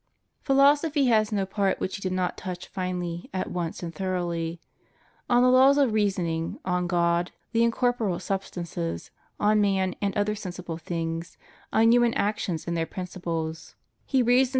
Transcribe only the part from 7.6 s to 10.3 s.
in^ corporeal substances, on man and